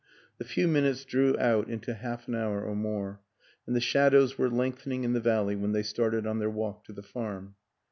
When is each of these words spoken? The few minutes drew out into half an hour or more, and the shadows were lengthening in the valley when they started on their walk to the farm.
The 0.39 0.45
few 0.45 0.67
minutes 0.67 1.05
drew 1.05 1.37
out 1.37 1.69
into 1.69 1.93
half 1.93 2.27
an 2.27 2.33
hour 2.33 2.63
or 2.63 2.73
more, 2.75 3.21
and 3.67 3.75
the 3.75 3.79
shadows 3.79 4.35
were 4.35 4.49
lengthening 4.49 5.03
in 5.03 5.13
the 5.13 5.19
valley 5.21 5.55
when 5.55 5.73
they 5.73 5.83
started 5.83 6.25
on 6.25 6.39
their 6.39 6.49
walk 6.49 6.83
to 6.85 6.91
the 6.91 7.03
farm. 7.03 7.53